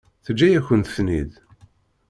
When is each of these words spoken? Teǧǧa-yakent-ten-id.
Teǧǧa-yakent-ten-id. 0.25 1.31